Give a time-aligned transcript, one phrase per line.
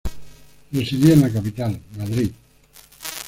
[0.71, 2.31] Residía en la capital, Madrid.